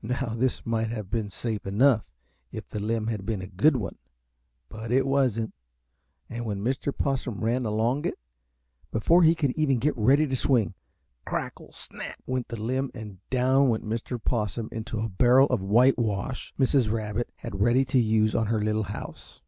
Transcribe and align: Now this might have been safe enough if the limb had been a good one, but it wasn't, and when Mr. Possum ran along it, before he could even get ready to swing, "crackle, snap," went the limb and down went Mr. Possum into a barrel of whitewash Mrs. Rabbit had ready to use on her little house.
Now 0.00 0.32
this 0.34 0.64
might 0.64 0.88
have 0.88 1.10
been 1.10 1.28
safe 1.28 1.66
enough 1.66 2.10
if 2.50 2.66
the 2.66 2.80
limb 2.80 3.08
had 3.08 3.26
been 3.26 3.42
a 3.42 3.46
good 3.46 3.76
one, 3.76 3.98
but 4.70 4.90
it 4.90 5.06
wasn't, 5.06 5.52
and 6.30 6.46
when 6.46 6.64
Mr. 6.64 6.96
Possum 6.96 7.44
ran 7.44 7.66
along 7.66 8.06
it, 8.06 8.18
before 8.90 9.22
he 9.22 9.34
could 9.34 9.50
even 9.50 9.78
get 9.78 9.92
ready 9.94 10.26
to 10.28 10.34
swing, 10.34 10.72
"crackle, 11.26 11.72
snap," 11.72 12.16
went 12.26 12.48
the 12.48 12.56
limb 12.58 12.90
and 12.94 13.18
down 13.28 13.68
went 13.68 13.84
Mr. 13.84 14.18
Possum 14.18 14.70
into 14.72 14.98
a 15.00 15.10
barrel 15.10 15.46
of 15.48 15.60
whitewash 15.60 16.54
Mrs. 16.58 16.90
Rabbit 16.90 17.28
had 17.36 17.60
ready 17.60 17.84
to 17.84 17.98
use 17.98 18.34
on 18.34 18.46
her 18.46 18.62
little 18.62 18.84
house. 18.84 19.42